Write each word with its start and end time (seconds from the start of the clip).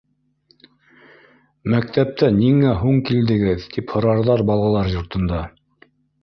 Мәктәптән 1.73 2.39
ниңә 2.45 2.71
һуң 2.85 2.97
килдегеҙ, 3.11 3.69
тип 3.77 3.95
һорарҙар 3.97 4.45
балалар 4.49 4.91
йортонда. 4.95 5.45